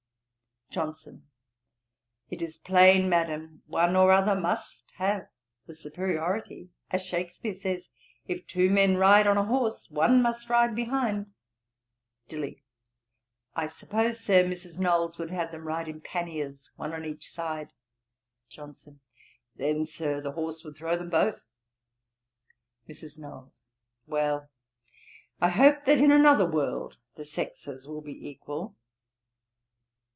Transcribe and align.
JOHNSON. 0.73 1.27
'It 2.29 2.41
is 2.41 2.57
plain, 2.57 3.09
Madam, 3.09 3.61
one 3.67 3.93
or 3.97 4.09
other 4.13 4.35
must 4.39 4.89
have 4.95 5.27
the 5.65 5.75
superiority. 5.75 6.69
As 6.91 7.05
Shakspeare 7.05 7.55
says, 7.55 7.89
"If 8.25 8.47
two 8.47 8.69
men 8.69 8.95
ride 8.95 9.27
on 9.27 9.35
a 9.37 9.43
horse, 9.43 9.89
one 9.89 10.21
must 10.21 10.49
ride 10.49 10.73
behind."' 10.73 11.33
DILLY. 12.29 12.63
'I 13.53 13.67
suppose, 13.67 14.21
Sir, 14.21 14.45
Mrs. 14.45 14.79
Knowles 14.79 15.17
would 15.17 15.29
have 15.29 15.51
them 15.51 15.59
to 15.63 15.65
ride 15.65 15.89
in 15.89 15.99
panniers, 15.99 16.71
one 16.77 16.93
on 16.93 17.03
each 17.03 17.29
side.' 17.29 17.73
JOHNSON. 18.47 19.01
'Then, 19.57 19.85
Sir, 19.87 20.21
the 20.21 20.31
horse 20.31 20.63
would 20.63 20.77
throw 20.77 20.95
them 20.95 21.09
both.' 21.09 21.43
MRS. 22.87 23.19
KNOWLES. 23.19 23.67
'Well, 24.07 24.49
I 25.41 25.49
hope 25.49 25.83
that 25.83 25.97
in 25.97 26.13
another 26.13 26.45
world 26.49 26.95
the 27.15 27.25
sexes 27.25 27.89
will 27.89 27.99
be 28.01 28.25
equal.' 28.29 28.77